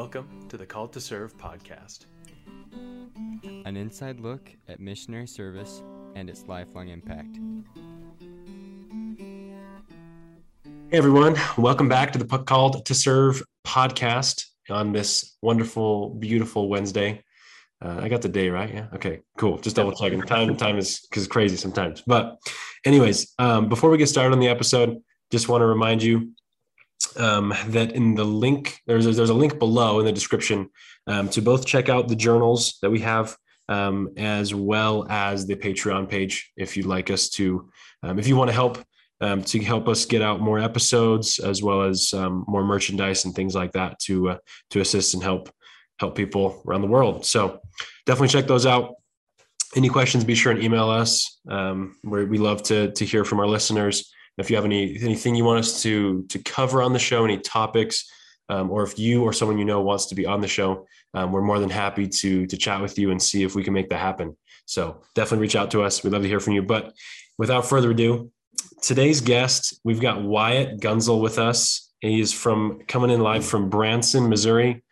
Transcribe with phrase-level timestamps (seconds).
[0.00, 2.06] Welcome to the Called to Serve podcast.
[3.66, 5.82] An inside look at missionary service
[6.14, 7.38] and its lifelong impact.
[10.90, 17.22] Hey everyone, welcome back to the Called to Serve podcast on this wonderful, beautiful Wednesday.
[17.84, 18.72] Uh, I got the day right.
[18.72, 18.86] Yeah.
[18.94, 19.20] Okay.
[19.36, 19.58] Cool.
[19.58, 20.22] Just double checking.
[20.22, 22.02] Time time is because crazy sometimes.
[22.06, 22.38] But,
[22.86, 24.96] anyways, um, before we get started on the episode,
[25.30, 26.32] just want to remind you
[27.16, 30.68] um, that in the link there's a, there's a link below in the description
[31.06, 33.36] um, to both check out the journals that we have
[33.68, 37.70] um, as well as the Patreon page if you'd like us to
[38.02, 38.84] um, if you want to help
[39.22, 43.34] um, to help us get out more episodes as well as um, more merchandise and
[43.34, 44.38] things like that to uh,
[44.70, 45.50] to assist and help
[45.98, 47.26] help people around the world.
[47.26, 47.60] So
[48.06, 48.94] definitely check those out.
[49.76, 50.24] Any questions?
[50.24, 51.38] Be sure and email us.
[51.44, 54.10] Where we love to to hear from our listeners.
[54.40, 57.38] If you have any anything you want us to to cover on the show, any
[57.38, 58.10] topics,
[58.48, 61.32] um, or if you or someone you know wants to be on the show, um,
[61.32, 63.88] we're more than happy to to chat with you and see if we can make
[63.90, 64.36] that happen.
[64.66, 66.02] So definitely reach out to us.
[66.02, 66.62] We'd love to hear from you.
[66.62, 66.92] But
[67.38, 68.30] without further ado,
[68.82, 71.90] today's guest, we've got Wyatt Gunzel with us.
[72.00, 74.82] He is from coming in live from Branson, Missouri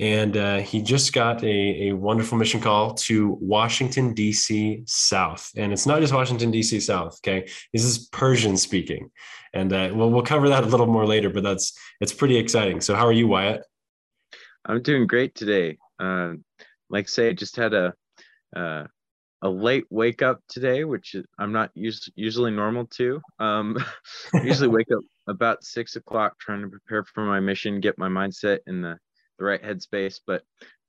[0.00, 4.82] and uh, he just got a, a wonderful mission call to Washington D.C.
[4.86, 6.80] South, and it's not just Washington D.C.
[6.80, 7.20] South.
[7.22, 9.10] Okay, this is Persian speaking,
[9.52, 11.28] and uh, well, we'll cover that a little more later.
[11.28, 12.80] But that's it's pretty exciting.
[12.80, 13.62] So, how are you, Wyatt?
[14.64, 15.76] I'm doing great today.
[15.98, 16.32] Uh,
[16.88, 17.92] like I say, I just had a
[18.56, 18.84] uh,
[19.42, 23.20] a late wake up today, which I'm not us- usually normal to.
[23.38, 23.76] Um,
[24.42, 28.60] usually wake up about six o'clock, trying to prepare for my mission, get my mindset
[28.66, 28.96] in the
[29.40, 30.20] the right headspace.
[30.24, 30.42] But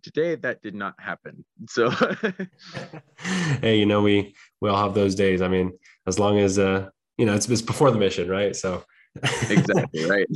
[0.03, 1.43] today that did not happen.
[1.67, 1.89] So
[3.61, 5.41] hey, you know, we we all have those days.
[5.41, 5.71] I mean,
[6.05, 8.55] as long as uh, you know, it's, it's before the mission, right?
[8.55, 8.83] So
[9.49, 10.27] exactly right.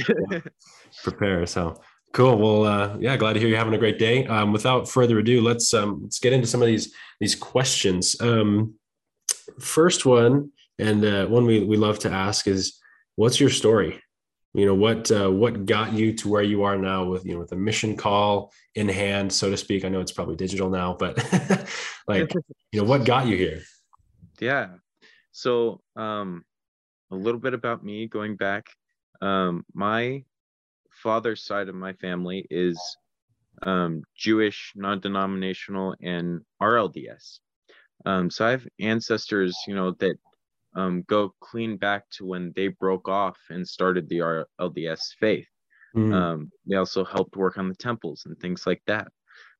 [1.03, 1.45] Prepare.
[1.45, 1.79] So
[2.13, 2.37] cool.
[2.37, 4.25] Well, uh, yeah, glad to hear you're having a great day.
[4.25, 8.15] Um, without further ado, let's um, let's get into some of these these questions.
[8.19, 8.75] Um,
[9.59, 12.79] first one, and uh, one we we love to ask is,
[13.15, 14.01] what's your story?
[14.55, 17.39] You know what uh, what got you to where you are now with you know
[17.39, 19.83] with a mission call in hand so to speak?
[19.83, 21.17] I know it's probably digital now but
[22.07, 22.33] like
[22.71, 23.61] you know what got you here?
[24.39, 24.69] Yeah.
[25.31, 26.45] So um
[27.11, 28.67] a little bit about me going back.
[29.21, 30.23] Um my
[31.03, 32.79] father's side of my family is
[33.63, 37.39] um jewish non-denominational and rlds
[38.05, 40.17] um so i have ancestors you know that
[40.75, 45.47] um, go clean back to when they broke off and started the LDS faith.
[45.95, 46.13] Mm.
[46.13, 49.07] Um, they also helped work on the temples and things like that.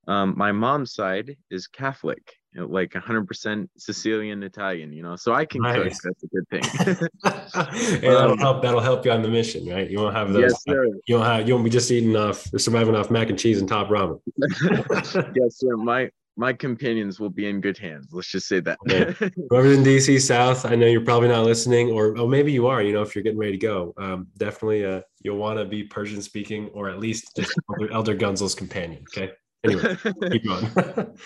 [0.08, 2.22] Um, my mom's side is Catholic,
[2.54, 6.00] you know, like 100% Sicilian Italian, you know, so I can nice.
[6.00, 6.14] cook.
[6.14, 8.02] That's a good thing.
[8.02, 8.62] that'll um, help.
[8.62, 9.90] That'll help you on the mission, right?
[9.90, 10.42] You won't have those.
[10.52, 10.88] Yes, sir.
[11.08, 11.48] You won't have.
[11.48, 14.20] You won't be just eating off, surviving off mac and cheese and top ramen.
[15.36, 15.75] yes, sir.
[15.75, 18.09] My my companions will be in good hands.
[18.12, 18.78] Let's just say that.
[18.88, 19.12] yeah.
[19.50, 22.81] Whoever's in DC South, I know you're probably not listening, or oh, maybe you are.
[22.81, 25.84] You know, if you're getting ready to go, um, definitely uh, you'll want to be
[25.84, 29.06] Persian speaking, or at least just Elder, Elder Gunzel's companion.
[29.16, 29.31] Okay.
[29.63, 29.95] Anyway,
[30.31, 31.18] keep going.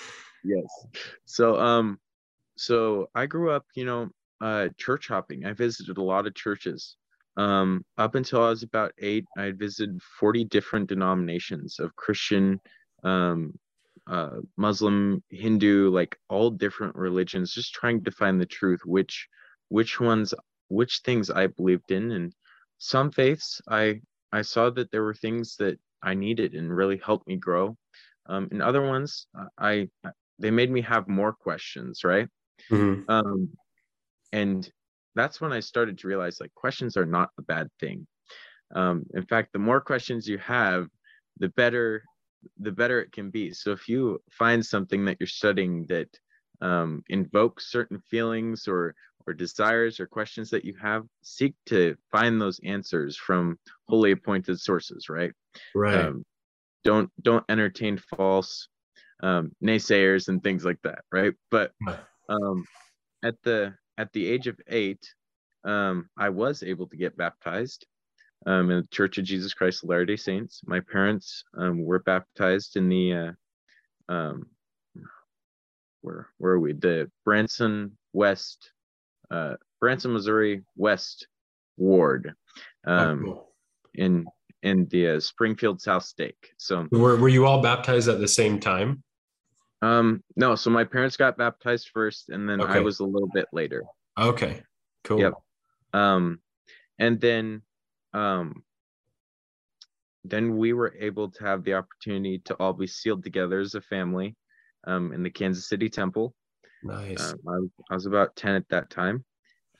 [0.43, 0.85] yes.
[1.25, 1.99] So, um,
[2.55, 4.09] so I grew up, you know,
[4.41, 5.45] uh, church hopping.
[5.45, 6.95] I visited a lot of churches.
[7.35, 12.59] Um, up until I was about eight, I had visited 40 different denominations of Christian,
[13.03, 13.57] um,
[14.09, 19.27] uh, Muslim, Hindu, like all different religions, just trying to find the truth, which
[19.69, 20.33] which ones,
[20.67, 22.33] which things I believed in, and
[22.79, 27.27] some faiths I I saw that there were things that I needed and really helped
[27.27, 27.77] me grow.
[28.25, 29.27] Um, and other ones,
[29.57, 29.89] I
[30.39, 32.27] they made me have more questions, right?
[32.71, 33.09] Mm-hmm.
[33.09, 33.49] Um,
[34.31, 34.69] and
[35.15, 38.07] that's when I started to realize like questions are not a bad thing.
[38.73, 40.87] Um, in fact, the more questions you have,
[41.37, 42.03] the better
[42.59, 43.51] the better it can be.
[43.51, 46.09] So if you find something that you're studying that
[46.61, 48.95] um, invokes certain feelings or
[49.27, 54.59] or desires or questions that you have, seek to find those answers from holy appointed
[54.59, 55.09] sources.
[55.09, 55.31] Right.
[55.75, 56.05] Right.
[56.05, 56.23] Um,
[56.83, 58.67] don't don't entertain false
[59.21, 60.99] um, naysayers and things like that.
[61.11, 61.33] Right.
[61.51, 61.73] But
[62.29, 62.65] um,
[63.23, 65.13] at the at the age of eight,
[65.65, 67.85] um, I was able to get baptized
[68.45, 70.61] um, in the Church of Jesus Christ of Latter-day Saints.
[70.65, 73.31] My parents um, were baptized in the uh,
[74.13, 74.47] um,
[76.01, 76.73] where where are we?
[76.73, 78.71] The Branson West,
[79.31, 81.27] uh, Branson, Missouri West
[81.77, 82.33] Ward,
[82.85, 83.53] um, oh, cool.
[83.95, 84.25] in
[84.63, 86.53] in the uh, Springfield South Stake.
[86.57, 89.03] So were were you all baptized at the same time?
[89.81, 90.55] Um, no.
[90.55, 92.73] So my parents got baptized first, and then okay.
[92.73, 93.83] I was a little bit later.
[94.17, 94.61] Okay,
[95.03, 95.19] cool.
[95.19, 95.33] Yep.
[95.93, 96.39] Um,
[96.97, 97.61] and then
[98.13, 98.63] um
[100.23, 103.81] then we were able to have the opportunity to all be sealed together as a
[103.81, 104.35] family
[104.85, 106.35] um, in the Kansas City Temple.
[106.83, 107.33] Nice.
[107.33, 109.25] Um, I, was- I was about 10 at that time.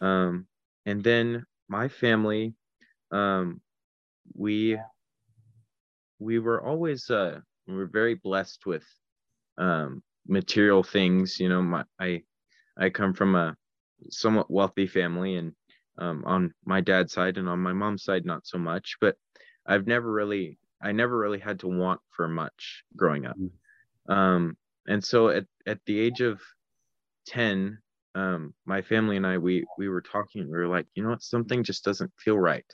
[0.02, 0.48] Um,
[0.86, 2.56] and then my family,
[3.12, 3.62] um,
[4.34, 4.80] we
[6.20, 8.86] we were always uh, we were very blessed with
[9.58, 11.40] um, material things.
[11.40, 12.24] You know, my I
[12.78, 13.56] I come from a
[14.10, 15.54] somewhat wealthy family, and
[16.00, 18.98] um, on my dad's side and on my mom's side, not so much.
[19.02, 19.16] But
[19.66, 23.38] I've never really I never really had to want for much growing up.
[24.08, 24.58] Um,
[24.88, 26.42] and so at at the age of
[27.28, 27.78] 10
[28.16, 31.22] um my family and i we we were talking we were like you know what
[31.22, 32.66] something just doesn't feel right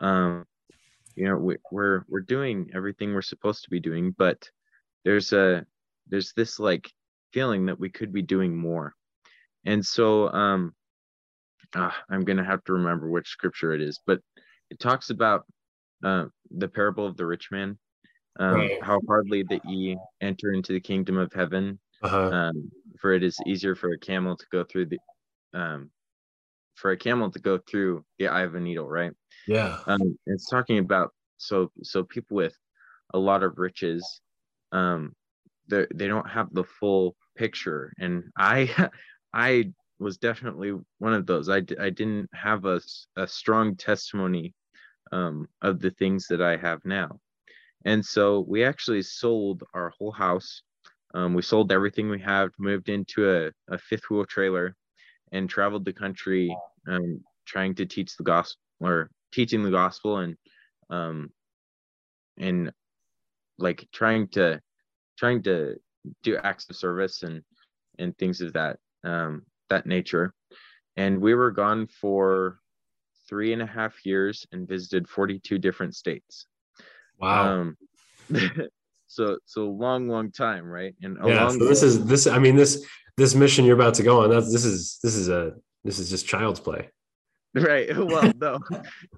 [0.00, 0.44] um
[1.16, 4.48] you know we, we're we're doing everything we're supposed to be doing but
[5.04, 5.66] there's a
[6.08, 6.88] there's this like
[7.32, 8.94] feeling that we could be doing more
[9.64, 10.72] and so um
[11.74, 14.20] ah, i'm gonna have to remember which scripture it is but
[14.70, 15.46] it talks about
[16.04, 17.78] uh, the parable of the rich man
[18.40, 18.82] um, Right.
[18.82, 22.30] how hardly that ye enter into the kingdom of heaven Uh-huh.
[22.32, 22.70] um,
[23.00, 24.98] for it is easier for a camel to go through the
[25.54, 25.90] um,
[26.74, 29.12] for a camel to go through the eye of a needle right
[29.46, 29.78] yeah.
[29.86, 32.56] um, it's talking about so so people with
[33.14, 34.20] a lot of riches
[34.72, 35.14] um
[35.68, 38.58] they they don't have the full picture and i
[39.34, 39.70] i
[40.02, 41.48] was definitely one of those.
[41.48, 42.80] I, d- I didn't have a,
[43.16, 44.54] a strong testimony
[45.12, 47.18] um of the things that i have now.
[47.84, 50.62] And so we actually sold our whole house.
[51.14, 54.74] Um, we sold everything we had moved into a, a fifth wheel trailer
[55.32, 56.56] and traveled the country
[56.88, 60.36] um, trying to teach the gospel or teaching the gospel and
[60.90, 61.30] um
[62.38, 62.72] and
[63.58, 64.60] like trying to
[65.18, 65.76] trying to
[66.22, 67.42] do acts of service and
[67.98, 70.32] and things of that um that nature
[70.96, 72.58] and we were gone for
[73.28, 76.46] three and a half years and visited 42 different states
[77.18, 77.54] Wow.
[77.54, 77.76] um
[79.06, 81.48] so so long long time right and yeah.
[81.48, 82.26] So this is this.
[82.26, 82.86] I mean this
[83.16, 84.30] this mission you're about to go on.
[84.30, 85.52] That's this is this is a
[85.84, 86.88] this is just child's play.
[87.54, 88.58] Right well no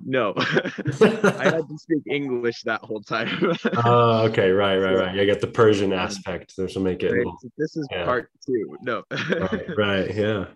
[0.05, 4.51] no i had to speak english that whole time Oh, okay.
[4.51, 4.77] Right.
[4.79, 4.95] Right.
[4.95, 5.15] Right.
[5.15, 6.55] You got the Persian aspect.
[6.57, 7.13] This will make it.
[7.13, 7.27] Right,
[7.57, 8.05] this is Yeah.
[8.05, 10.15] part two no right, right.
[10.15, 10.47] Yeah.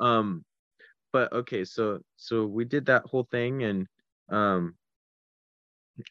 [0.00, 0.44] um
[1.12, 3.86] but okay so so we did that whole thing and
[4.30, 4.74] um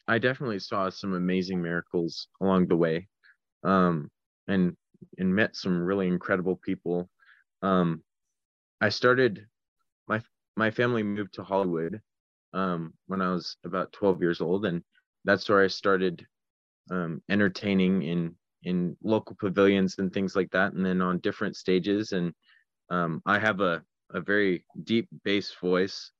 [0.06, 3.08] i definitely saw some amazing miracles along the way
[3.64, 4.08] um
[4.48, 4.76] and
[5.18, 7.08] and met some really incredible people
[7.62, 8.02] um
[8.80, 9.44] i started
[10.08, 10.20] my
[10.56, 12.00] my family moved to hollywood
[12.52, 14.82] um when i was about 12 years old and
[15.24, 16.26] that's where i started
[16.90, 18.34] um entertaining in
[18.64, 22.32] in local pavilions and things like that and then on different stages and
[22.90, 23.82] um i have a
[24.14, 26.10] a very deep bass voice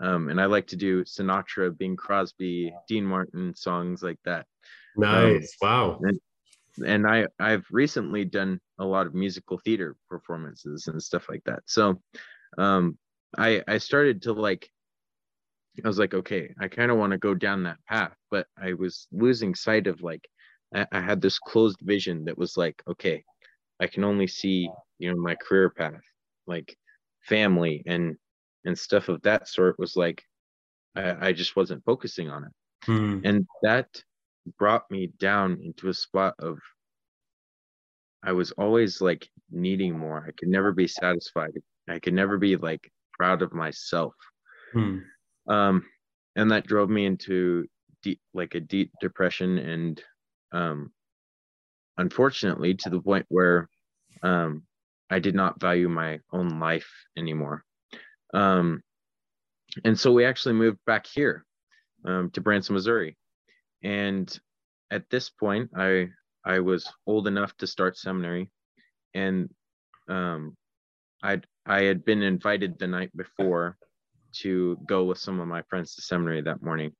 [0.00, 4.46] um and i like to do sinatra bing crosby dean martin songs like that
[4.96, 5.56] Nice.
[5.60, 5.98] wow.
[6.84, 11.62] and I I've recently done a lot of musical theater performances and stuff like that.
[11.66, 12.00] So
[12.58, 12.98] um
[13.36, 14.70] I I started to like
[15.84, 18.74] I was like, okay, I kind of want to go down that path, but I
[18.74, 20.28] was losing sight of like
[20.74, 23.24] I, I had this closed vision that was like, okay,
[23.80, 24.68] I can only see,
[24.98, 26.02] you know, my career path,
[26.46, 26.76] like
[27.22, 28.16] family and
[28.64, 30.22] and stuff of that sort was like
[30.96, 32.52] I, I just wasn't focusing on it.
[32.84, 33.20] Hmm.
[33.24, 34.02] and that
[34.58, 36.58] brought me down into a spot of
[38.22, 40.24] i was always like needing more.
[40.26, 41.52] I could never be satisfied.
[41.88, 44.14] I could never be like proud of myself.
[44.72, 44.98] Hmm.
[45.46, 45.84] um
[46.36, 47.66] and that drove me into
[48.02, 50.02] deep like a deep depression and
[50.52, 50.90] um
[51.98, 53.68] unfortunately to the point where
[54.22, 54.62] um
[55.10, 57.62] i did not value my own life anymore.
[58.32, 58.80] Um
[59.84, 61.44] and so we actually moved back here
[62.06, 63.18] um, to branson missouri.
[63.82, 64.26] And
[64.90, 66.08] at this point i
[66.54, 68.50] i was old enough to start seminary
[69.12, 69.50] and
[70.08, 70.56] um
[71.22, 73.76] i i had been invited the night before
[74.32, 76.92] to go with some of my friends to seminary that morning.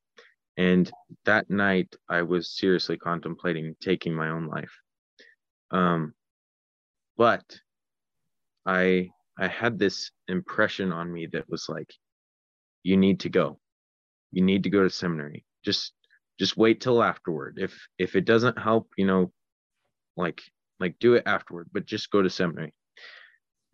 [0.56, 0.90] And
[1.24, 4.76] that night i was seriously contemplating taking my own life.
[5.70, 6.14] Um
[7.16, 7.44] but
[8.66, 9.08] i
[9.38, 11.92] i had this impression on me that was like
[12.82, 13.60] you need to go.
[14.32, 15.44] You need to go to seminary.
[15.64, 15.92] Just
[16.38, 17.58] just wait till afterward.
[17.60, 19.32] If if it doesn't help you know
[20.16, 20.40] like
[20.80, 22.72] like do it afterward but just go to seminary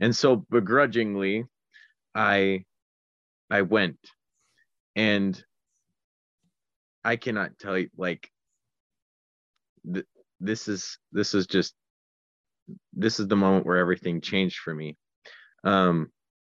[0.01, 1.45] and so begrudgingly
[2.15, 2.63] i
[3.51, 3.99] i went
[4.95, 5.43] and
[7.05, 8.29] i cannot tell you like
[9.93, 10.07] th-
[10.41, 11.75] this is this is just
[12.93, 14.97] this is the moment where everything changed for me
[15.65, 16.09] um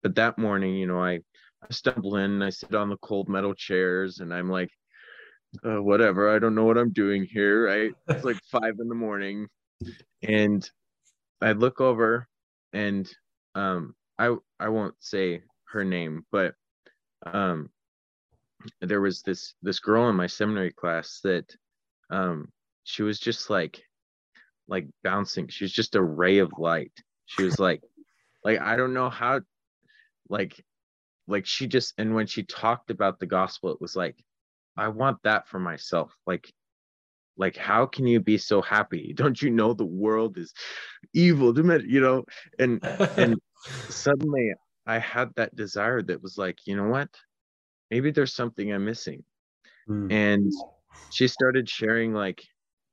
[0.04, 3.30] but that morning you know i i stumble in and i sit on the cold
[3.30, 4.70] metal chairs and i'm like
[5.66, 6.34] uh, whatever.
[6.34, 7.68] I don't know what I'm doing here.
[7.68, 7.92] Right?
[8.08, 9.48] It's like five in the morning,
[10.24, 10.68] and
[11.42, 12.28] I look over,
[12.74, 13.10] and
[13.56, 15.42] um, I I won't say
[15.72, 16.56] her name, but
[17.26, 17.70] um,
[18.82, 21.56] there was this this girl in my seminary class that
[22.10, 22.50] um,
[22.84, 23.82] she was just like
[24.68, 25.48] like bouncing.
[25.48, 26.94] She was just a ray of light.
[27.26, 27.82] She was like
[28.44, 29.42] like I don't know how
[30.30, 30.64] like
[31.28, 34.16] like she just and when she talked about the gospel it was like
[34.78, 36.16] I want that for myself.
[36.26, 36.52] Like
[37.38, 39.14] like how can you be so happy?
[39.16, 40.54] Don't you know the world is
[41.14, 42.24] evil, you know?
[42.60, 42.84] And
[43.18, 43.36] and
[43.90, 44.54] suddenly
[44.86, 47.10] I had that desire that was like, you know what?
[47.90, 49.24] Maybe there's something I'm missing.
[49.90, 50.12] Mm.
[50.12, 50.54] And
[51.12, 52.44] she started sharing like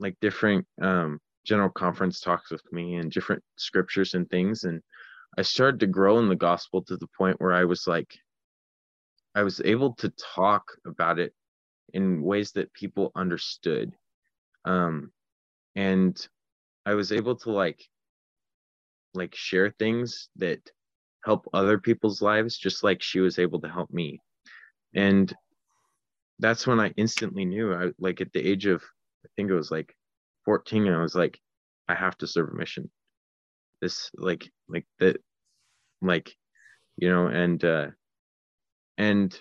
[0.00, 4.82] like different um general conference talks with me and different scriptures and things and
[5.38, 8.14] I started to grow in the gospel to the point where I was like
[9.34, 11.32] I was able to talk about it
[11.94, 13.92] in ways that people understood
[14.64, 15.12] um
[15.76, 16.28] and
[16.86, 17.84] I was able to like
[19.14, 20.60] like share things that
[21.24, 24.20] help other people's lives just like she was able to help me.
[24.94, 25.34] And
[26.38, 28.82] that's when i instantly knew i like at the age of
[29.24, 29.94] i think it was like
[30.44, 31.38] 14 and i was like
[31.88, 32.90] i have to serve a mission.
[33.80, 35.18] This like like that
[36.02, 36.34] like
[36.96, 37.88] you know and uh
[38.96, 39.40] and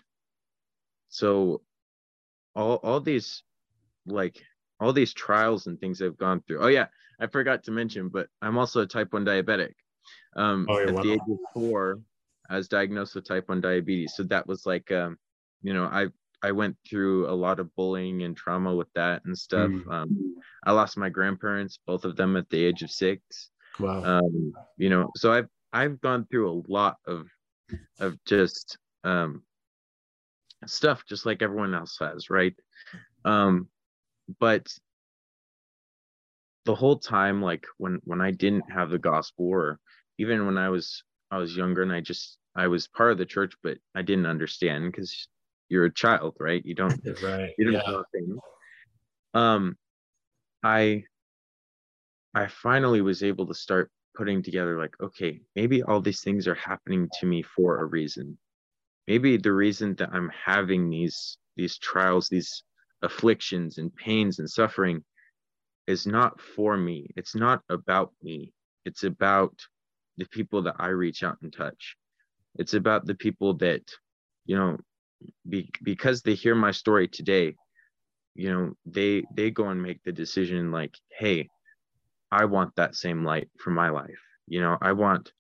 [1.10, 1.62] so
[2.56, 3.44] all all these
[4.06, 4.42] like
[4.80, 6.64] all these trials and things i've gone through.
[6.64, 6.88] Oh yeah
[7.20, 9.74] i forgot to mention but i'm also a type 1 diabetic.
[10.36, 12.00] Um oh, at the age of four
[12.50, 14.14] i was diagnosed with type 1 diabetes.
[14.16, 15.18] So that was like um
[15.62, 16.08] you know i
[16.44, 19.72] i went through a lot of bullying and trauma with that and stuff.
[19.72, 19.92] Mm.
[19.92, 23.50] um i lost my grandparents both of them at the age of six.
[23.80, 24.04] Wow.
[24.04, 27.28] Um you know so i've i've gone through a lot of
[28.00, 29.44] of just um
[30.66, 32.56] stuff just like everyone else has right?
[33.26, 33.68] Um
[34.40, 34.68] but
[36.66, 39.80] the whole time like when when i didn't have the gospel or
[40.18, 43.26] even when i was i was younger and i just i was part of the
[43.26, 45.28] church but i didn't understand because
[45.70, 46.66] you're a child right?
[46.66, 47.92] You don't right you don't yeah.
[47.92, 48.38] know things.
[49.34, 49.78] Um
[50.64, 51.04] i
[52.34, 56.56] i finally was able to start putting together like okay maybe all these things are
[56.56, 58.38] happening to me for a reason.
[59.08, 62.64] Maybe the reason that i'm having these these trials these
[63.02, 65.04] afflictions and pains and suffering
[65.88, 67.10] is not for me.
[67.16, 68.54] It's not about me.
[68.86, 69.54] It's about
[70.18, 71.96] the people that I reach out and touch.
[72.58, 73.84] It's about the people that,
[74.46, 74.78] you know,
[75.48, 77.56] be, because they hear my story today,
[78.36, 81.50] you know, they they go and make the decision like, hey,
[82.32, 84.20] I want that same light for my life.
[84.48, 85.32] You know, I want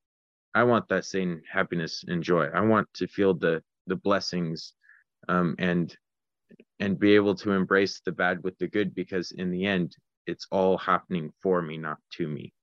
[0.53, 2.47] I want that same happiness and joy.
[2.53, 4.73] I want to feel the the blessings
[5.29, 5.95] um, and
[6.79, 10.47] and be able to embrace the bad with the good because in the end it's
[10.51, 12.53] all happening for me not to me.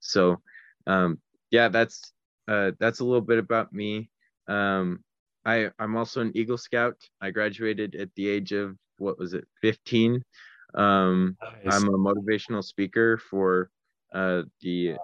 [0.00, 0.40] So
[0.86, 2.12] um yeah that's
[2.48, 4.10] uh that's a little bit about me.
[4.48, 5.04] Um
[5.44, 6.96] i i'm also an eagle scout.
[7.20, 10.22] I graduated at the age of what was it 15
[10.74, 11.74] um nice.
[11.74, 13.70] i'm a motivational speaker for
[14.14, 14.94] uh the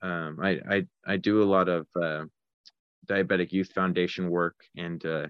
[0.00, 2.24] um i i, I do a lot of uh
[3.06, 5.26] diabetic youth foundation work and uh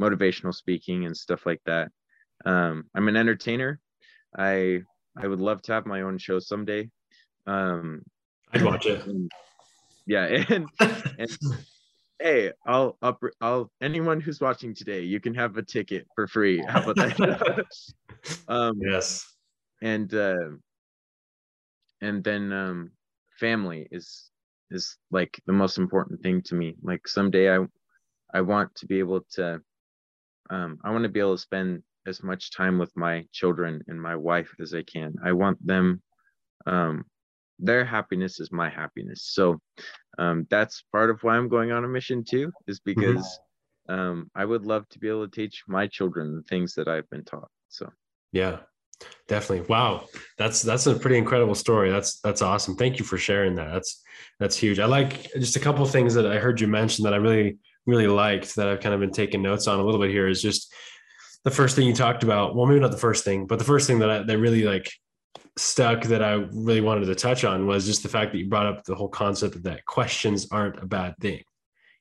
[0.00, 1.90] motivational speaking and stuff like that
[2.44, 3.80] um i'm an entertainer
[4.36, 4.82] i
[5.18, 6.90] I would love to have my own show someday.
[7.46, 8.02] Um,
[8.52, 9.04] I'd watch it.
[9.06, 9.30] And,
[10.06, 10.68] yeah, and,
[11.18, 11.38] and
[12.20, 16.62] hey, I'll up I'll anyone who's watching today, you can have a ticket for free.
[16.68, 17.64] How about that?
[18.48, 19.24] um, yes.
[19.82, 20.50] And uh,
[22.00, 22.90] and then um,
[23.38, 24.30] family is
[24.70, 26.76] is like the most important thing to me.
[26.82, 27.64] Like someday I
[28.34, 29.60] I want to be able to
[30.50, 34.00] um, I want to be able to spend as much time with my children and
[34.00, 35.14] my wife as I can.
[35.24, 36.02] I want them,
[36.66, 37.04] um,
[37.58, 39.30] their happiness is my happiness.
[39.32, 39.58] So
[40.18, 43.00] um, that's part of why I'm going on a mission too, is mm-hmm.
[43.00, 43.40] because
[43.88, 44.00] mm-hmm.
[44.00, 47.08] um, I would love to be able to teach my children the things that I've
[47.10, 47.48] been taught.
[47.68, 47.90] So
[48.32, 48.58] yeah,
[49.28, 49.66] definitely.
[49.68, 50.08] Wow,
[50.38, 51.90] that's that's a pretty incredible story.
[51.90, 52.76] That's that's awesome.
[52.76, 53.72] Thank you for sharing that.
[53.72, 54.02] That's
[54.38, 54.78] that's huge.
[54.78, 57.58] I like just a couple of things that I heard you mention that I really
[57.86, 60.42] really liked that I've kind of been taking notes on a little bit here is
[60.42, 60.72] just
[61.46, 62.56] the first thing you talked about.
[62.56, 64.90] Well maybe not the first thing but the first thing that I, that really like
[65.58, 68.66] stuck that i really wanted to touch on was just the fact that you brought
[68.66, 71.42] up the whole concept that questions aren't a bad thing.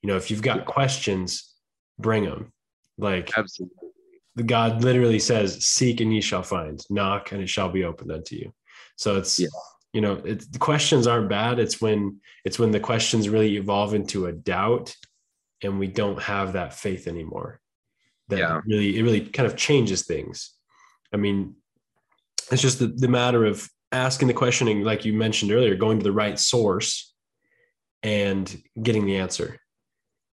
[0.01, 1.53] You know if you've got questions
[1.99, 2.51] bring them
[2.97, 3.89] like absolutely.
[4.35, 8.11] The god literally says seek and ye shall find knock and it shall be opened
[8.11, 8.51] unto you.
[8.97, 9.47] So it's yeah.
[9.93, 11.59] you know it, the questions aren't bad.
[11.59, 14.95] It's when it's when the questions really evolve into a doubt
[15.61, 17.61] and we don't have that faith anymore
[18.29, 18.61] that yeah.
[18.65, 20.55] really it really kind of changes things
[21.15, 21.55] I mean,
[22.51, 26.03] it's just the, the matter of asking the questioning, like you mentioned earlier, going to
[26.03, 27.13] the right source
[28.03, 29.57] and getting the answer.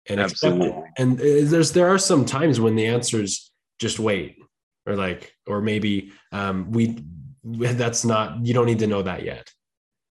[0.09, 0.83] And it.
[0.97, 4.37] And uh, there's there are some times when the answers just wait,
[4.87, 7.03] or like, or maybe um, we
[7.43, 9.47] that's not you don't need to know that yet.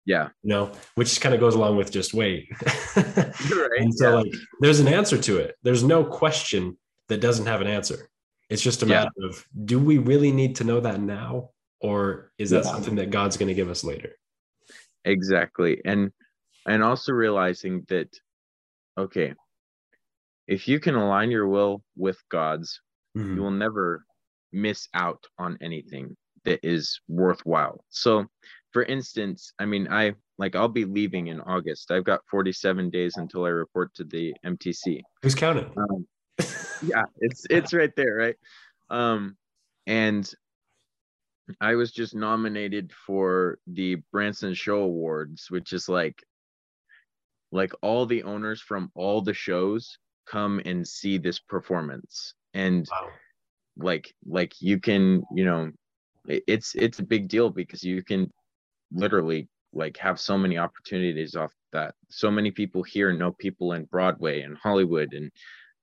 [0.05, 0.29] Yeah.
[0.43, 2.50] You know, which kind of goes along with just wait.
[2.95, 3.79] right.
[3.79, 4.15] And so yeah.
[4.17, 5.55] like there's an answer to it.
[5.63, 6.77] There's no question
[7.09, 8.09] that doesn't have an answer.
[8.49, 8.99] It's just a yeah.
[8.99, 11.51] matter of do we really need to know that now?
[11.81, 12.71] Or is that yeah.
[12.71, 14.15] something that God's going to give us later?
[15.05, 15.81] Exactly.
[15.85, 16.11] And
[16.65, 18.09] and also realizing that
[18.97, 19.33] okay,
[20.47, 22.81] if you can align your will with God's,
[23.17, 23.35] mm-hmm.
[23.35, 24.03] you will never
[24.51, 27.83] miss out on anything that is worthwhile.
[27.89, 28.25] So,
[28.71, 31.91] for instance, I mean, I like I'll be leaving in August.
[31.91, 35.01] I've got 47 days until I report to the MTC.
[35.21, 35.71] Who's counting?
[35.77, 36.07] Um,
[36.84, 38.36] yeah, it's it's right there, right?
[38.89, 39.38] Um,
[39.88, 40.31] and
[41.60, 46.24] I was just nominated for the Branson Show Awards, which is like
[47.51, 53.10] like all the owners from all the shows come and see this performance and wow.
[53.77, 55.72] like like you can you know
[56.27, 58.31] it's it's a big deal because you can
[58.91, 63.86] literally like have so many opportunities off that so many people here know people in
[63.86, 65.31] broadway and hollywood and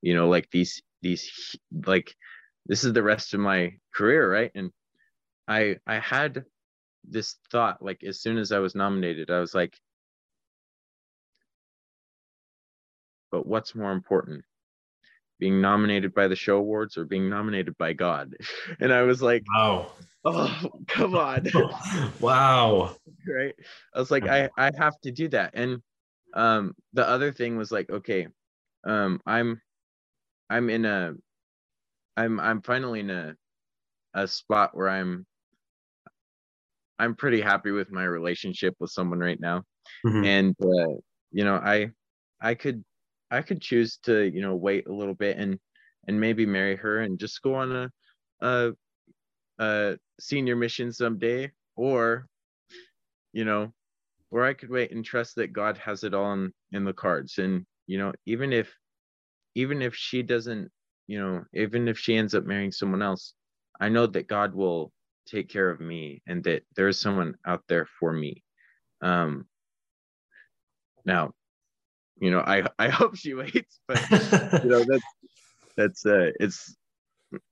[0.07, 2.15] you know like these these like
[2.65, 4.51] this is the rest of my career right?
[4.55, 4.71] And
[5.49, 6.45] i i had
[7.03, 9.77] this thought like as soon as i was nominated i was like
[13.31, 14.43] but what's more important
[15.39, 18.33] being nominated by the show awards or being nominated by god?
[18.79, 19.91] And i was like wow.
[20.23, 21.45] oh come on.
[22.19, 22.95] Wow.
[23.27, 23.55] Right?
[23.93, 25.51] I was like i i have to do that.
[25.53, 25.81] And
[26.33, 28.27] um the other thing was like okay
[28.85, 29.61] um i'm
[30.49, 31.13] i'm in a
[32.15, 33.35] i'm i'm finally in a
[34.13, 35.25] a spot where i'm
[36.99, 39.63] i'm pretty happy with my relationship with someone right now.
[40.05, 40.23] Mm-hmm.
[40.25, 40.95] and uh,
[41.31, 41.89] you know i
[42.41, 42.83] i could
[43.31, 45.57] i could choose to you know wait a little bit and
[46.07, 47.89] and maybe marry her and just go on a
[48.41, 48.71] a,
[49.59, 51.51] a senior mission someday.
[51.75, 52.25] Or
[53.33, 53.71] you know
[54.31, 57.37] or i could wait and trust that god has it all in, in the cards.
[57.37, 58.73] And you know even if
[59.57, 60.69] even if she doesn't
[61.07, 63.33] you know even if she ends up marrying someone else
[63.81, 64.91] i know that god will
[65.25, 68.43] take care of me and that there's someone out there for me
[69.01, 69.45] um
[71.05, 71.31] now
[72.19, 73.99] you know i i hope she waits but
[74.63, 75.09] you know that's
[75.75, 76.75] that's uh it's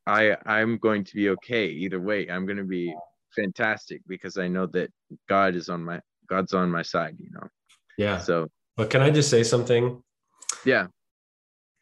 [0.08, 2.28] I I'm going to be okay either way.
[2.30, 2.96] I'm going to be
[3.36, 4.92] fantastic because I know that
[5.28, 7.48] God is on my God's on my side, you know.
[7.98, 8.20] Yeah.
[8.20, 10.02] So, but can I just say something?
[10.66, 10.88] Yeah.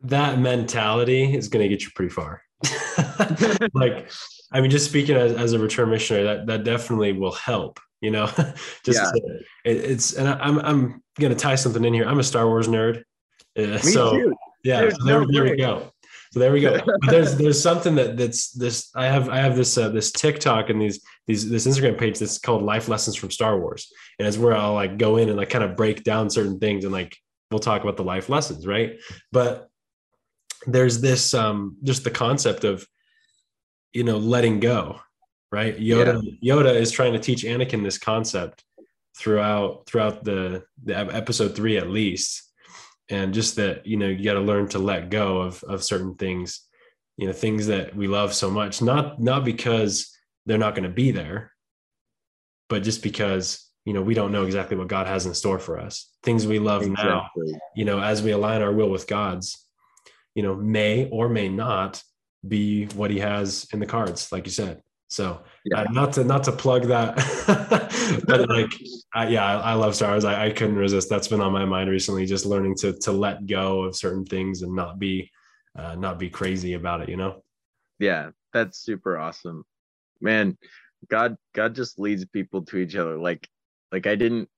[0.03, 2.41] That mentality is going to get you pretty far.
[3.73, 4.09] like,
[4.51, 7.79] I mean, just speaking as, as a return missionary, that that definitely will help.
[8.01, 8.25] You know,
[8.83, 9.11] just yeah.
[9.11, 12.05] to, it, it's and I'm I'm going to tie something in here.
[12.05, 13.03] I'm a Star Wars nerd,
[13.57, 14.33] uh, so too.
[14.63, 14.89] yeah.
[14.89, 15.91] So there, no there we go.
[16.33, 16.79] So there we go.
[16.85, 18.89] But there's there's something that that's this.
[18.95, 22.39] I have I have this uh, this TikTok and these these this Instagram page that's
[22.39, 25.49] called Life Lessons from Star Wars, and it's where I'll like go in and like
[25.49, 27.15] kind of break down certain things and like
[27.51, 28.99] we'll talk about the life lessons, right?
[29.31, 29.69] But
[30.67, 32.87] there's this um just the concept of
[33.93, 34.99] you know letting go,
[35.51, 35.77] right?
[35.77, 36.55] Yoda yeah.
[36.55, 38.63] Yoda is trying to teach Anakin this concept
[39.17, 42.51] throughout throughout the the episode three at least
[43.09, 46.15] and just that you know you got to learn to let go of of certain
[46.15, 46.61] things
[47.17, 50.89] you know things that we love so much not not because they're not going to
[50.89, 51.51] be there
[52.69, 55.79] but just because you know we don't know exactly what god has in store for
[55.79, 57.51] us things we love exactly.
[57.51, 59.62] now you know as we align our will with god's
[60.35, 62.01] you know may or may not
[62.47, 64.81] be what he has in the cards like you said
[65.13, 65.81] so yeah.
[65.81, 67.15] uh, not to not to plug that,
[68.25, 68.73] but like
[69.13, 70.25] I, yeah, I, I, love Star Wars.
[70.25, 71.07] I, I couldn't resist.
[71.07, 72.25] That's been on my mind recently.
[72.25, 75.29] Just learning to to let go of certain things and not be
[75.77, 77.09] uh, not be crazy about it.
[77.09, 77.43] You know.
[77.99, 79.65] Yeah, that's super awesome,
[80.19, 80.57] man.
[81.11, 83.15] God God just leads people to each other.
[83.15, 83.47] Like
[83.91, 84.49] like I didn't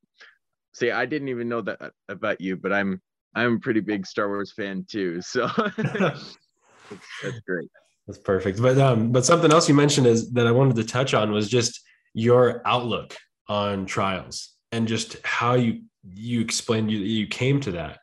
[0.74, 3.02] say I didn't even know that about you, but I'm
[3.36, 5.22] I'm a pretty big Star Wars fan too.
[5.22, 7.70] So that's great.
[8.08, 8.62] That's perfect.
[8.62, 11.50] But um, but something else you mentioned is that I wanted to touch on was
[11.50, 11.82] just
[12.14, 13.16] your outlook
[13.48, 18.00] on trials and just how you you explained you you came to that.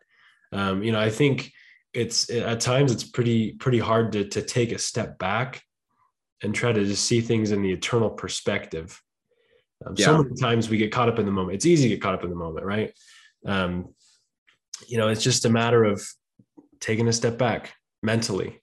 [0.52, 1.52] Um, you know, I think
[1.94, 5.62] it's at times it's pretty pretty hard to to take a step back
[6.42, 9.00] and try to just see things in the eternal perspective.
[9.86, 10.06] Um, yeah.
[10.06, 11.54] So many times we get caught up in the moment.
[11.54, 12.92] It's easy to get caught up in the moment, right?
[13.46, 13.94] Um,
[14.88, 16.02] you know, it's just a matter of
[16.80, 18.60] taking a step back mentally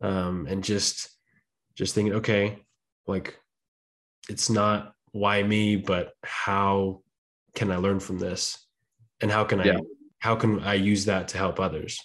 [0.00, 1.10] um, and just
[1.76, 2.62] just thinking, okay,
[3.06, 3.38] like
[4.28, 7.02] it's not why me, but how
[7.54, 8.64] can I learn from this?
[9.20, 9.78] And how can I Yeah.
[10.18, 11.98] how can I use that to help others?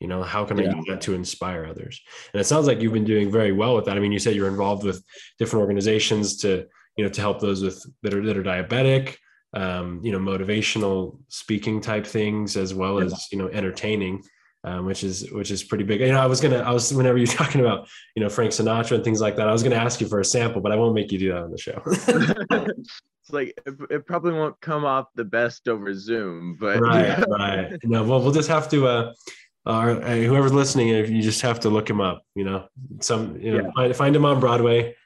[0.00, 2.00] You know, how can I use that to inspire others?
[2.32, 3.96] And it sounds like you've been doing very well with that.
[3.96, 5.02] I mean, you said you're involved with
[5.38, 9.16] different organizations to, you know, to help those with that are that are diabetic,
[9.54, 14.22] um, you know, motivational speaking type things, as well as you know, entertaining,
[14.64, 16.00] um, which is which is pretty big.
[16.00, 18.96] You know, I was gonna, I was whenever you're talking about, you know, Frank Sinatra
[18.96, 20.94] and things like that, I was gonna ask you for a sample, but I won't
[20.94, 21.82] make you do that on the show.
[21.86, 27.78] it's like it, it probably won't come off the best over Zoom, but right, right.
[27.84, 28.86] No, well, we'll just have to.
[28.86, 29.12] uh
[29.66, 32.66] uh, whoever's listening, if you just have to look him up, you know,
[33.02, 33.70] some, you know, Yeah.
[33.76, 34.96] find, find him on Broadway.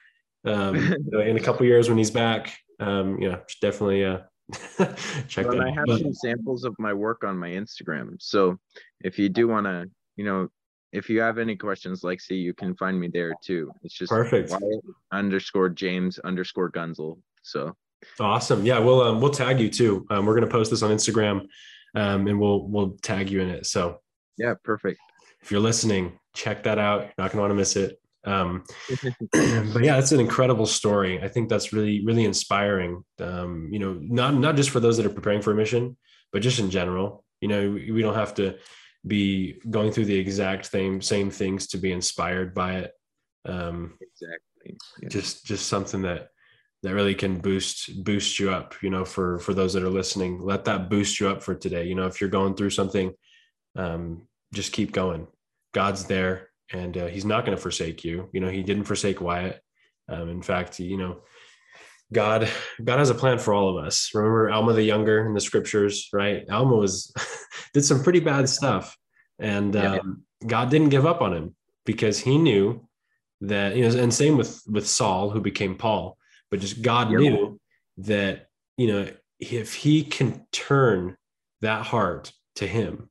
[0.45, 4.19] Um, in a couple years when he's back, um, you know, definitely uh,
[5.29, 5.67] check Well, that.
[5.67, 8.17] I have But- some samples of my work on my Instagram.
[8.21, 8.59] So
[9.03, 10.49] if you do want to, you know,
[10.93, 13.73] if you have any questions, like see, you can find me there too.
[13.83, 14.51] It's just Perfect.
[14.51, 14.63] Wyatt
[15.11, 17.19] underscore James underscore Gunzel.
[17.43, 17.75] So
[18.19, 18.67] Awesome.
[18.67, 20.05] Yeah, we'll um, we'll tag you too.
[20.11, 21.47] Um, we're gonna post this on Instagram,
[21.95, 23.65] um, and we'll we'll tag you in it.
[23.65, 24.01] So
[24.37, 24.99] yeah, perfect.
[25.41, 27.03] if you're listening, check that out.
[27.03, 28.02] You're not gonna want to miss it.
[28.25, 28.65] Um,
[29.33, 31.23] but yeah, it's an incredible story.
[31.23, 33.05] I think that's really really inspiring.
[33.21, 35.97] Um, you know, not not just for those that are preparing for a mission,
[36.33, 37.25] but just in general.
[37.41, 38.57] You know, we, we don't have to
[39.07, 42.93] be going through the exact same same things to be inspired by it.
[43.45, 44.79] Um, exactly.
[45.01, 45.09] Yeah.
[45.09, 46.29] just just something that
[46.83, 50.41] that really can boost boost you up you know for for those that are listening
[50.41, 53.13] let that boost you up for today you know if you're going through something
[53.77, 55.27] um just keep going
[55.75, 58.29] god's there and uh, he's not going to forsake you.
[58.33, 59.61] You know he didn't forsake wyatt.
[60.09, 61.21] Um in fact you know
[62.13, 62.49] god
[62.83, 64.11] god has a plan for all of us.
[64.15, 66.49] Remember alma the younger in the scriptures right?
[66.51, 67.13] Alma was
[67.75, 68.97] did some pretty bad stuff
[69.39, 71.55] and um, god didn't give up on him
[71.87, 72.87] because he knew
[73.41, 76.17] that you know and same with with saul who became paul
[76.51, 77.59] but just god knew
[77.97, 79.09] that you know
[79.41, 81.17] if he can turn
[81.63, 83.09] that heart to him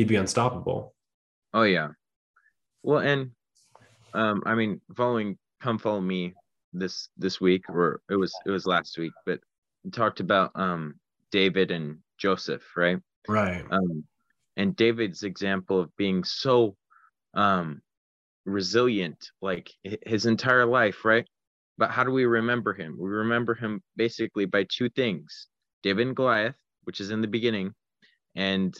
[0.00, 0.94] he'd be unstoppable.
[1.52, 1.88] Oh yeah.
[2.82, 3.32] Well, and
[4.14, 6.34] um, I mean, following "Come Follow Me"
[6.72, 9.40] this this week, or it was it was last week, but
[9.84, 10.98] we talked about um
[11.30, 12.98] David and Joseph, right?
[13.28, 14.04] right Um,
[14.56, 16.76] and David's example of being so
[17.34, 17.82] um
[18.46, 19.70] resilient, like
[20.06, 21.26] his entire life, right?
[21.78, 22.96] But how do we remember him?
[22.98, 25.48] We remember him basically by two things:
[25.82, 27.74] David and Goliath, which is in the beginning,
[28.34, 28.74] and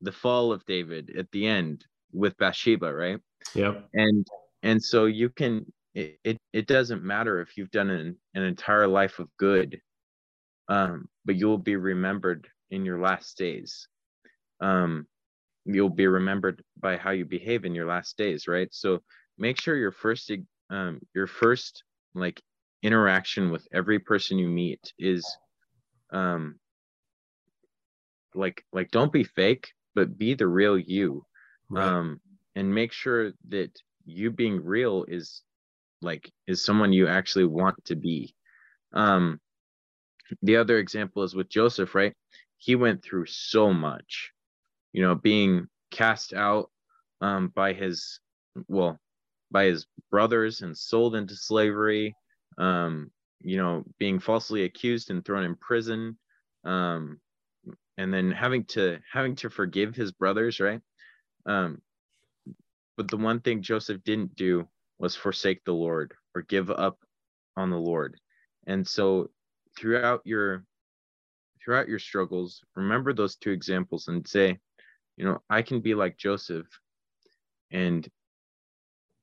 [0.00, 3.20] the fall of David at the end with Bathsheba, right?
[3.54, 3.88] Yep.
[3.94, 4.26] And
[4.62, 8.86] and so you can it, it it doesn't matter if you've done an, an entire
[8.86, 9.80] life of good
[10.68, 13.88] um but you'll be remembered in your last days.
[14.60, 15.06] Um
[15.64, 18.72] you'll be remembered by how you behave in your last days right?
[18.72, 19.02] So
[19.38, 20.30] make sure your first
[20.70, 22.42] um your first like
[22.82, 25.26] interaction with every person you meet is
[26.12, 26.58] um
[28.34, 31.24] like like don't be fake but be the real you.
[31.70, 31.86] Right.
[31.86, 32.20] Um
[32.56, 33.70] and make sure that
[34.06, 35.42] you being real is
[36.02, 38.34] like is someone you actually want to be.
[38.94, 39.40] Um
[40.42, 42.14] the other example is with joseph right?
[42.58, 44.32] He went through so much
[44.92, 46.70] you know being cast out
[47.22, 48.20] um by his
[48.68, 48.98] well
[49.52, 52.14] by his brothers and sold into slavery
[52.58, 56.18] um you know being falsely accused and thrown in prison
[56.64, 57.20] um
[57.98, 60.80] and then having to having to forgive his brothers right?
[61.46, 61.82] Um
[62.96, 64.66] but the one thing Joseph didn't do
[64.98, 66.98] was forsake the Lord or give up
[67.56, 68.18] on the Lord.
[68.66, 69.30] And so
[69.78, 70.64] throughout your
[71.62, 74.58] throughout your struggles, remember those two examples and say,
[75.16, 76.66] you know, I can be like Joseph
[77.70, 78.08] and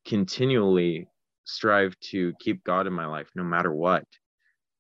[0.05, 1.07] continually
[1.45, 4.05] strive to keep God in my life no matter what.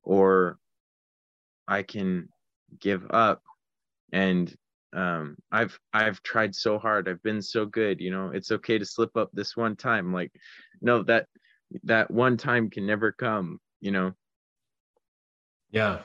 [0.03, 0.57] Or
[1.67, 2.27] I can
[2.79, 3.41] give up
[4.11, 4.53] and
[4.93, 8.85] um i've i've tried so hard i've been so good you know it's okay to
[8.85, 10.31] slip up this one time like
[10.81, 11.27] no that
[11.83, 14.13] that one time can never come you know
[15.71, 15.99] Yeah.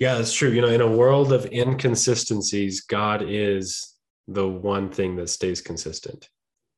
[0.00, 0.50] Yeah, that's true.
[0.50, 3.94] You know, in a world of inconsistencies, God is
[4.26, 6.28] the one thing that stays consistent.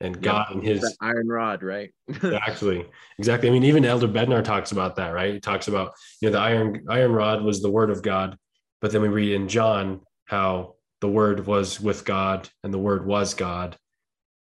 [0.02, 0.32] And Yeah.
[0.32, 2.86] God and his iron rod right exactly.
[3.18, 3.48] Exactly.
[3.48, 5.34] I mean, even Elder Bednar talks about that, right?
[5.34, 8.36] He talks about, you know, the iron iron rod was the word of God,
[8.80, 13.06] but then we read in John how the word was with God and the word
[13.06, 13.76] was God.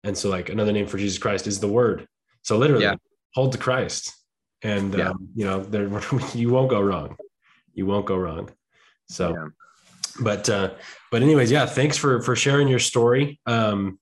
[0.04, 2.06] And so like another name for Jesus Christ is the word.
[2.42, 2.94] So literally Yeah.
[3.34, 4.14] hold to Christ.
[4.62, 5.10] And Yeah.
[5.10, 5.88] um, you know, there
[6.34, 7.16] you won't go wrong.
[7.74, 8.50] You won't go wrong.
[9.08, 9.48] So Yeah.
[10.20, 10.70] but uh
[11.10, 13.98] but anyways yeah thanks for for sharing your story um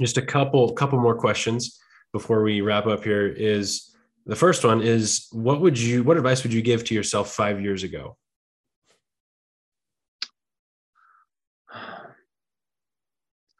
[0.00, 1.78] just a couple couple more questions
[2.12, 3.94] before we wrap up here is
[4.26, 7.60] The first one is what would you what advice would you give to yourself 5
[7.60, 8.16] years ago?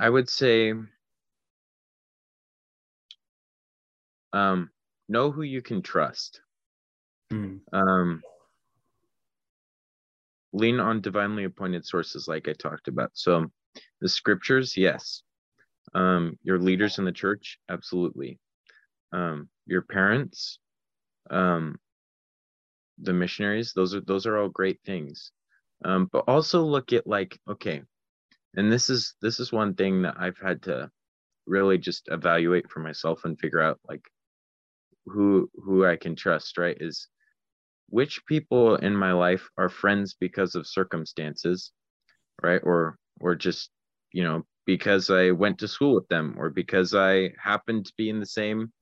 [0.01, 0.73] I would say
[4.33, 4.71] um
[5.09, 6.41] know who you can trust.
[7.31, 7.61] Mm.
[7.73, 8.23] Um
[10.55, 13.11] lean on divinely appointed sources like I talked about.
[13.13, 13.53] So
[14.01, 15.23] the scriptures, yes.
[15.95, 18.39] Um your leaders in the church, absolutely.
[19.13, 20.59] Um your parents,
[21.31, 21.79] um
[23.03, 25.33] the missionaries, those are those are all great things.
[25.85, 27.83] Um but also look at like okay,
[28.57, 30.91] and this is this is one thing that I've had to
[31.47, 34.03] really just evaluate for myself and figure out like
[35.07, 36.77] who who I can trust, right?
[36.81, 37.09] Is
[37.89, 41.73] which people in my life are friends because of circumstances,
[42.43, 42.63] right?
[42.65, 43.71] Or or just,
[44.13, 48.11] you know, because I went to school with them or because I happened to be
[48.11, 48.73] in the same,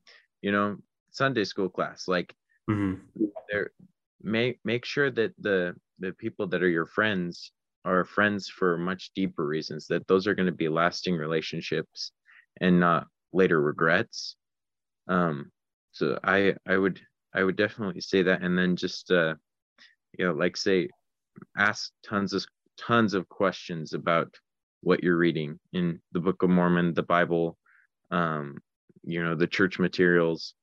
[0.42, 0.78] you know,
[1.12, 2.08] Sunday school class.
[2.08, 2.34] Like
[2.68, 3.08] Mhm.
[3.50, 3.70] there
[4.20, 7.52] make make sure that the the people that are your friends
[7.88, 12.12] are friends for much deeper reasons that those are going to be lasting relationships
[12.60, 14.36] and not later regrets.
[15.08, 15.50] Um
[15.98, 17.00] so i i would
[17.34, 19.34] i would definitely say that and then just uh
[20.16, 20.88] you know like say
[21.56, 22.46] ask tons of
[22.78, 24.32] tons of questions about
[24.82, 27.58] what you're reading in the book of mormon the bible
[28.12, 28.56] um
[29.02, 30.54] you know the church materials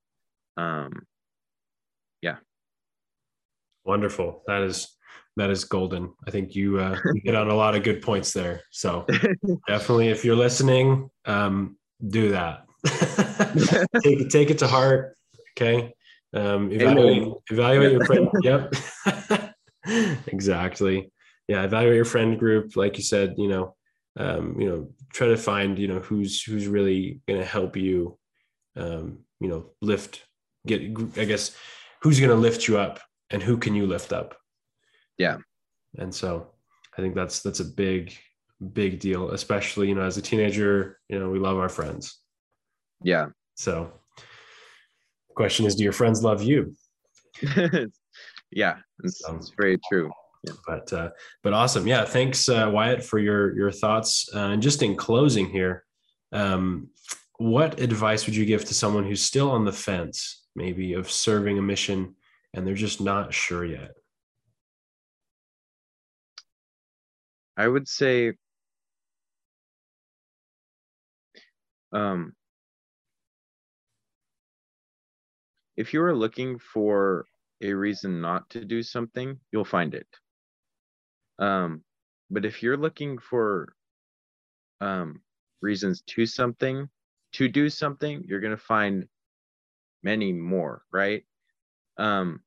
[0.58, 1.06] um
[3.86, 4.44] Wonderful.
[4.48, 4.96] That is
[5.38, 6.14] that is golden.
[6.28, 8.62] I think you uh, you hit on a lot of good points there.
[8.72, 9.06] So
[9.68, 12.66] definitely, if you're listening, um, do that.
[14.04, 15.16] take it, take it to heart.
[15.58, 15.94] Okay.
[16.34, 18.30] Um, evaluate evaluate your friend.
[18.44, 18.74] Yep.
[20.28, 21.12] exactly.
[21.48, 21.64] Yeah.
[21.64, 22.76] Evaluate your friend group.
[22.76, 23.76] Like you said, you know,
[24.18, 28.18] um, you know, try to find, you know, who's who's really going to help you,
[28.76, 30.26] um, you know, lift.
[30.66, 30.82] Get.
[31.18, 31.56] I guess
[32.02, 33.00] who's going to lift you up
[33.36, 34.30] and who can you lift up?
[35.18, 35.38] Yeah.
[36.02, 36.30] and so
[36.98, 38.14] i think that's that's a big
[38.74, 42.04] big deal especially you know as a teenager you know we love our friends.
[43.04, 43.28] Yeah.
[43.56, 43.74] So
[45.30, 46.60] the question is do your friends love you?
[48.52, 50.10] Yeah it's, So- it's very true.
[50.68, 51.10] But uh
[51.44, 51.86] but awesome.
[51.88, 54.30] Yeah thanks uh wyatt for your your thoughts.
[54.36, 55.84] Uh, and just in closing here
[56.32, 56.90] um
[57.38, 61.58] what advice would you give to someone who's still on the fence maybe of serving
[61.58, 62.16] a mission
[62.56, 63.92] and they're just not sure yet
[67.58, 68.34] I would say
[71.94, 72.34] um
[75.78, 77.26] if you are looking for
[77.62, 80.08] a reason not to do something, you'll find it.
[81.40, 81.84] Um
[82.30, 83.74] but if you're looking for
[84.82, 85.22] um
[85.62, 86.90] reasons to something,
[87.34, 89.08] to do something, you're going to find
[90.04, 91.24] many more, right?
[91.98, 92.42] Um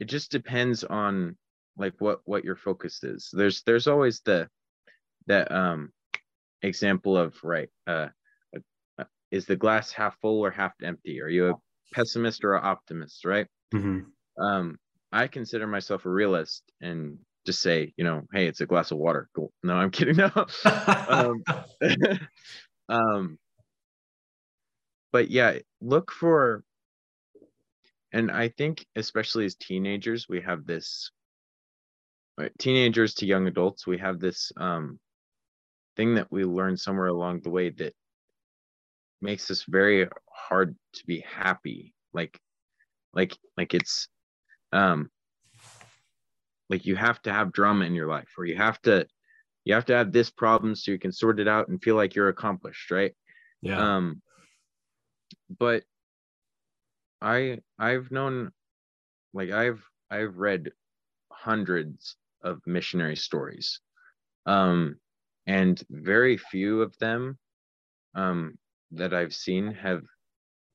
[0.00, 1.36] it just depends on
[1.76, 3.28] like what what your focus is.
[3.32, 4.48] There's there's always the
[5.26, 5.92] that um
[6.62, 8.08] example of right uh,
[8.98, 11.20] uh is the glass half full or half empty?
[11.20, 11.54] Are you a
[11.92, 13.46] pessimist or an optimist right?
[13.74, 14.06] Mhm.
[14.40, 14.78] um
[15.12, 18.98] i consider myself a realist and just say you know hey it's a glass of
[18.98, 19.28] water.
[19.34, 19.52] Cool.
[19.62, 20.16] No i'm kidding.
[20.16, 20.30] No.
[21.08, 21.42] Um,
[22.88, 23.38] um
[25.12, 26.64] but yeah look for
[28.12, 31.10] and i think especially as teenagers we have this
[32.38, 34.98] right, teenagers to young adults we have this um
[35.96, 37.94] thing that we learn somewhere along the way that
[39.20, 42.38] makes us very hard to be happy like
[43.12, 44.08] like like it's
[44.72, 45.10] um
[46.68, 49.06] like you have to have drama in your life or you have to
[49.64, 52.14] you have to have this problem so you can sort it out and feel like
[52.14, 53.12] you're accomplished right?
[53.60, 53.96] Yeah.
[53.96, 54.22] Um
[55.58, 55.82] but
[57.22, 58.50] i i've known
[59.34, 60.70] like i've i've read
[61.32, 63.80] hundreds of missionary stories
[64.46, 64.96] um
[65.46, 67.38] and very few of them
[68.14, 68.56] um
[68.92, 70.02] that i've seen have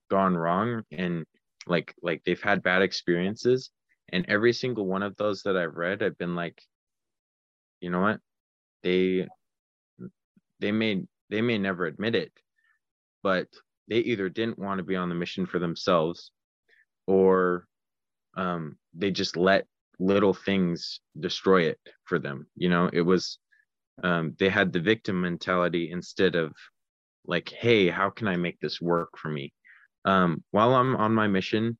[0.09, 1.25] gone wrong and
[1.67, 3.71] like like they've had bad experiences.
[4.11, 6.61] And every single one of those that i've read i've been like
[7.81, 8.19] you know what?
[8.83, 9.27] They
[10.59, 12.31] they may they may never admit it
[13.23, 13.47] but
[13.87, 16.31] they either didn't want to be on the mission for themselves
[17.07, 17.67] or
[18.35, 19.65] um, they just let
[19.99, 22.89] little things destroy it for them you know?
[22.91, 23.39] It was
[24.03, 26.53] um, they had the victim mentality instead of
[27.25, 29.53] like hey how can i make this work for me?
[30.03, 31.77] Um, while i'm on my mission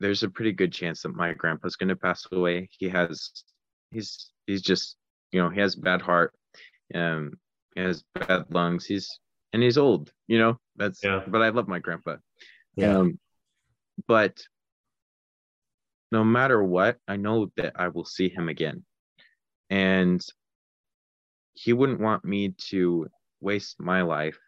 [0.00, 2.68] there's a pretty good chance that my grandpa's going to pass away.
[2.78, 3.30] He has
[3.90, 4.96] he's he's just
[5.32, 6.32] you know he has bad heart
[6.94, 7.32] um
[7.74, 8.86] he has bad lungs.
[8.86, 9.18] He's
[9.54, 11.22] and he's old you know that's Yeah.
[11.26, 12.16] but i love my grandpa
[12.76, 13.18] yeah um
[14.06, 14.36] but
[16.14, 18.84] no matter what, I know that I will see him again.
[19.68, 20.24] And
[21.54, 23.08] he wouldn't want me to
[23.40, 24.38] waste my life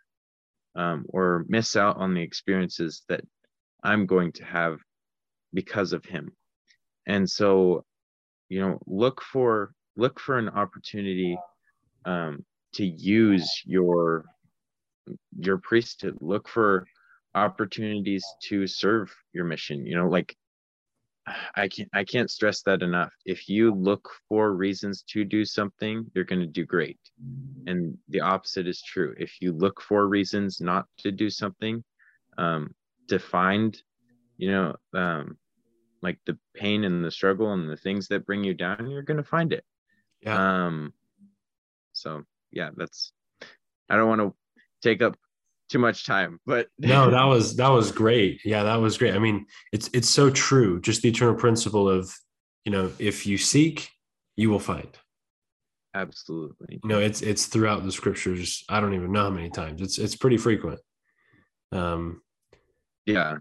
[0.76, 3.22] um, or miss out on the experiences that
[3.82, 4.78] I'm going to have
[5.52, 6.30] because of him.
[7.06, 7.84] And so,
[8.48, 11.36] you know, look for look for an opportunity
[12.04, 14.24] um, to use your
[15.38, 16.16] your priesthood.
[16.20, 16.86] Look for
[17.34, 19.86] opportunities to serve your mission.
[19.86, 20.36] You know, like
[21.56, 23.12] I can't I can't stress that enough.
[23.24, 26.98] If you look for reasons to do something, you're going to do great.
[27.66, 29.14] And the opposite is true.
[29.18, 31.82] If you look for reasons not to do something,
[32.38, 32.74] um,
[33.08, 33.80] to find,
[34.36, 35.36] you know, um,
[36.02, 39.16] like the pain and the struggle and the things that bring you down, you're going
[39.16, 39.64] to find it.
[40.20, 40.66] Yeah.
[40.66, 40.92] Um,
[41.92, 43.12] so yeah, that's.
[43.88, 44.34] I don't want to
[44.86, 45.16] take up
[45.68, 48.40] too much time but no that was that was great.
[48.44, 49.14] Yeah that was great.
[49.14, 50.80] I mean it's it's so true.
[50.80, 52.14] Just the eternal principle of
[52.64, 53.90] you know if you seek
[54.36, 54.88] you will find.
[55.94, 56.78] Absolutely.
[56.82, 58.64] You know it's it's throughout the scriptures.
[58.68, 59.80] I don't even know how many times.
[59.82, 60.80] It's it's pretty frequent.
[61.72, 62.22] Um
[63.06, 63.38] yeah.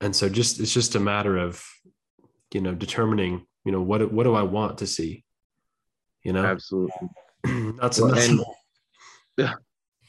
[0.00, 1.64] and so just it's just a matter of
[2.52, 5.24] you know determining you know what what do i want to see?
[6.24, 6.44] You know?
[6.44, 7.08] Absolutely.
[7.80, 8.40] That's, well, and,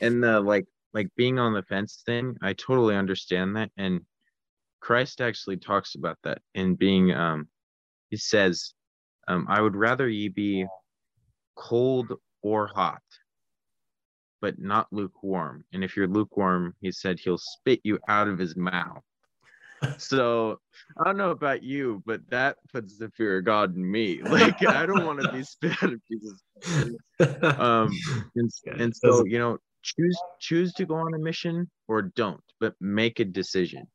[0.01, 3.69] and the like like being on the fence thing, I totally understand that.
[3.77, 4.01] And
[4.79, 7.49] Christ actually talks about that in being, um,
[8.09, 8.73] he says,
[9.27, 10.65] um, I would rather ye be
[11.55, 13.01] cold or hot,
[14.41, 15.65] but not lukewarm.
[15.73, 19.03] And if you're lukewarm, he said he'll spit you out of his mouth.
[19.97, 20.59] so
[20.97, 24.21] I don't know about you, but that puts the fear of God in me.
[24.23, 26.41] Like I don't want to be spit out of Jesus.
[27.43, 27.91] Um,
[28.35, 32.73] and, and so you know, choose choose to go on a mission or don't but
[32.79, 33.85] make a decision.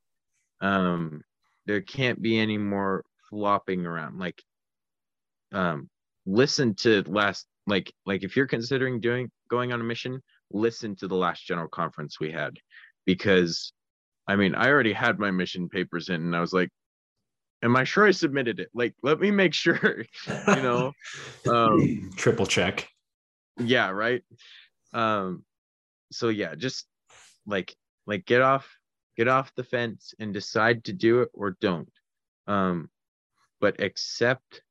[0.61, 1.23] Um
[1.67, 4.43] there can't be any more flopping around like
[5.53, 5.89] um
[6.27, 10.21] listen to last like like if you're considering doing going on a mission
[10.53, 12.57] listen to the last general conference we had
[13.07, 13.73] because
[14.27, 16.71] i mean i already had my mission papers in and i was like
[17.63, 18.69] am i sure i submitted it?
[18.75, 20.93] Like let me make sure you know?
[21.51, 22.89] Um triple check.
[23.59, 24.23] Yeah right?
[24.93, 25.45] Um
[26.11, 26.87] so yeah, just
[27.47, 27.75] like
[28.07, 28.69] like get off
[29.17, 31.91] get off the fence and decide to do it or don't.
[32.47, 32.89] Um,
[33.61, 34.63] but accept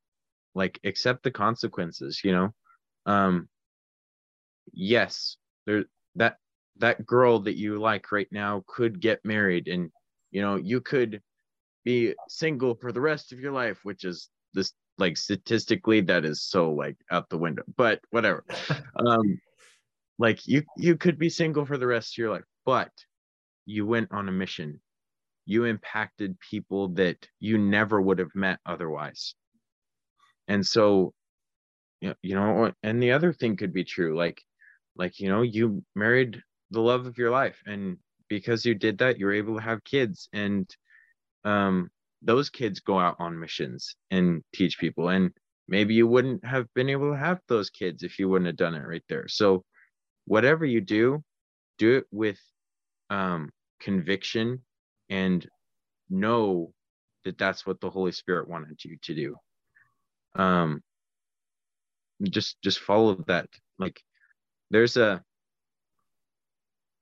[0.54, 2.54] like accept the consequences, you know.
[3.06, 3.48] Um,
[4.72, 5.84] yes, there
[6.16, 6.36] that
[6.78, 9.90] that girl that you like right now could get married and
[10.30, 11.22] you know you could
[11.84, 16.42] be single for the rest of your life which is this like statistically that is
[16.42, 18.44] so like out the window but whatever
[19.06, 19.38] um
[20.20, 22.92] like you you could be single for the rest of your life but
[23.66, 24.80] you went on a mission.
[25.46, 29.34] You impacted people that you never would have met otherwise.
[30.48, 31.14] And so
[32.00, 34.42] you know and the other thing could be true like
[34.96, 39.18] like you know you married the love of your life and because you did that
[39.18, 40.74] you're able to have kids and
[41.44, 41.90] um
[42.22, 45.30] those kids go out on missions and teach people and
[45.68, 48.74] maybe you wouldn't have been able to have those kids if you wouldn't have done
[48.74, 49.28] it right there.
[49.28, 49.64] So
[50.30, 51.24] whatever you do,
[51.76, 52.38] do it with
[53.10, 54.62] um, conviction
[55.08, 55.44] and
[56.08, 56.72] know
[57.24, 59.36] that that's what the Holy Spirit wanted you to do.
[60.40, 60.84] Um,
[62.22, 63.48] just just follow that.
[63.80, 64.00] Like,
[64.70, 65.20] there's a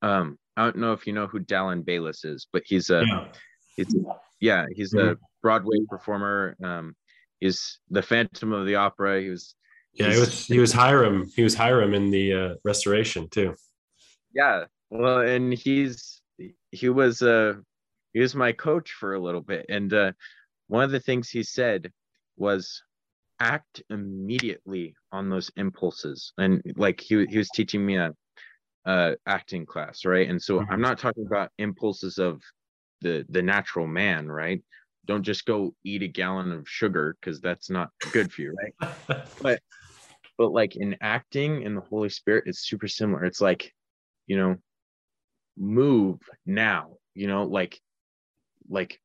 [0.01, 3.29] um, I don't know if you know who Dallyn Bayles is, but he's a yeah.
[3.77, 3.95] he's
[4.41, 6.57] yeah he's a Broadway performer.
[6.65, 6.97] Um,
[7.41, 9.21] he's the Phantom of the Opera.
[9.21, 9.55] He was
[9.99, 11.31] yeah, he was he was Hyrum.
[11.35, 13.55] He was Hyrum in the uh, restoration too.
[14.33, 16.21] Yeah, well, and he's
[16.71, 17.55] he was uh
[18.13, 20.13] he was my coach for a little bit, and uh,
[20.69, 21.93] one of the things he said
[22.37, 22.83] was
[23.41, 28.15] act immediately on those impulses, and like he he was teaching me a,
[28.87, 30.29] a acting class, right?
[30.29, 30.73] And so mm-hmm.
[30.73, 32.41] I'm not talking about impulses of
[33.01, 34.63] the the natural man, right?
[35.07, 38.93] Don't just go eat a gallon of sugar because that's not good for you, right?
[39.43, 39.61] but
[40.39, 43.25] but like in acting in the holy spirit it's super similar.
[43.25, 43.75] It's like
[44.27, 44.57] you know
[45.59, 47.81] move now you know like
[48.71, 49.01] like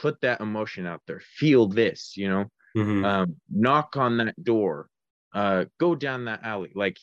[0.00, 1.20] put that emotion out there.
[1.20, 2.44] Feel this you know?
[2.76, 3.04] Mm-hmm.
[3.04, 4.88] um, knock on that door.
[5.34, 6.72] Uh go down that alley.
[6.74, 6.98] Like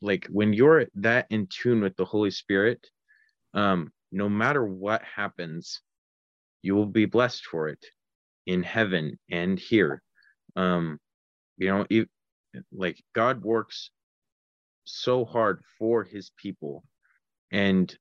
[0.00, 2.86] like when you're that in tune with the holy spirit
[3.54, 5.80] um no matter what happens
[6.62, 7.84] you will be blessed for it
[8.46, 10.02] in heaven and here.
[10.56, 10.98] Um
[11.58, 11.86] you know
[12.72, 13.90] like God works
[14.84, 16.84] so hard for his people.
[17.50, 17.94] And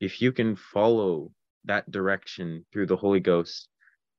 [0.00, 1.32] if you can follow
[1.64, 3.68] that direction through the Holy Ghost,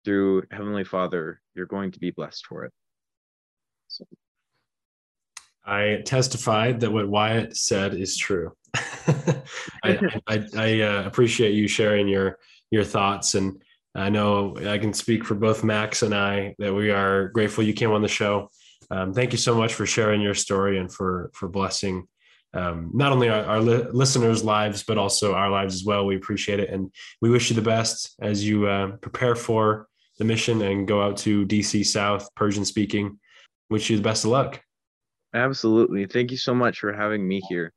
[0.06, 2.72] through Heavenly Father, you're going to be blessed for it.
[3.88, 4.06] So.
[5.66, 8.52] I testified that what Wyatt said is true.
[8.76, 12.38] I, I, I uh, appreciate you sharing your
[12.72, 13.62] your thoughts, and
[13.96, 17.74] I know I can speak for both Max and I that we are grateful you
[17.74, 18.50] came on the show.
[18.92, 22.08] Um, thank you so much for sharing your story and for for blessing
[22.54, 26.06] um, not only our, our li- listeners' lives but also our lives as well.
[26.06, 29.88] We appreciate it, and we wish you the best as you uh, prepare for
[30.20, 33.20] the mission and go out to DC South Persian speaking.
[33.70, 34.62] Wish you the best of luck.
[35.34, 36.06] Absolutely.
[36.06, 37.74] Thank you so much for having me here.